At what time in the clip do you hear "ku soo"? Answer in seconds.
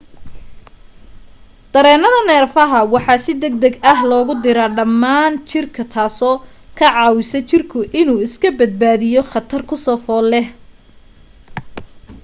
9.69-9.97